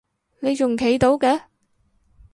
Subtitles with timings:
[0.39, 1.43] 你仲企到嘅？